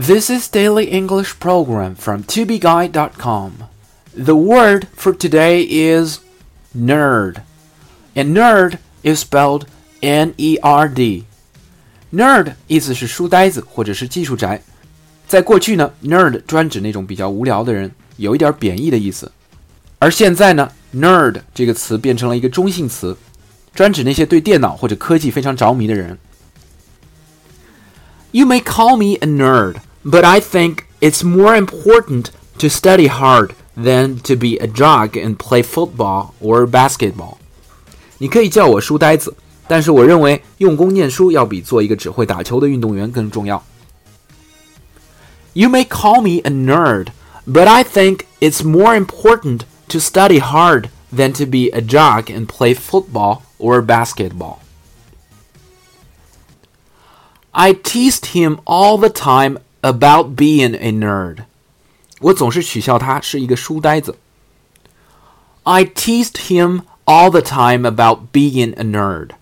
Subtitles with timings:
[0.00, 3.52] This is Daily English Program from tobeguide.com.
[4.14, 6.20] The word for today is
[6.76, 7.36] nerd.
[8.14, 9.64] And nerd is spelled
[10.02, 11.24] N E R D.
[12.12, 14.62] Nerd 意思是书呆子或者是技术宅。
[15.26, 19.32] 在过去呢，nerd 专指那种比较无聊的人，有一点贬义的意思。
[19.98, 23.16] 而现在呢，nerd 这个词变成了一个中性词，
[23.74, 26.18] 专指那些对电脑或者科技非常着迷的人。
[28.32, 32.26] You may call me a nerd, but I think it's more important
[32.58, 37.36] to study hard than to be a jock and play football or basketball.
[38.18, 39.36] 你可以叫我书呆子，
[39.68, 43.62] 但是我认为用功念书要比做一个只会打球的运动员更重要。
[45.52, 47.08] You may call me a nerd,
[47.46, 52.46] but I think it's more important to study hard than to be a jock and
[52.46, 54.58] play football or basketball.
[57.52, 61.44] I teased him all the time about being a nerd.
[62.20, 64.16] 我总是取笑他是一个书呆子。
[65.64, 69.32] I teased him all the time about being a nerd.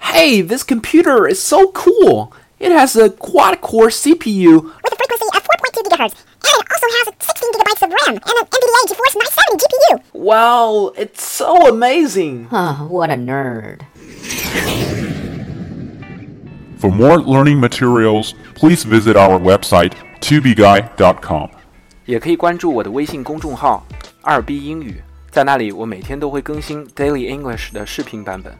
[0.00, 2.32] Hey, this computer is so cool.
[2.58, 7.06] It has a quad-core CPU with a frequency of 4.2 gigahertz, and it also has
[7.18, 9.94] 16 gigabytes of RAM and an NVIDIA GeForce 970 GPU.
[10.12, 12.46] Wow, it's so amazing.
[12.46, 13.82] Huh, what a nerd.
[16.78, 21.48] For more learning materials, please visit our website tubeguy.com.
[22.06, 28.52] 也可以关注我的微信公众号“二 B 英语”，在那里我每天都会更新 Daily English 的视频版本。